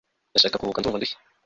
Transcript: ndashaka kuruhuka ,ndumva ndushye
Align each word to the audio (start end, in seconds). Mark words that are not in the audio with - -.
ndashaka 0.31 0.57
kuruhuka 0.57 0.79
,ndumva 0.81 0.99
ndushye 0.99 1.17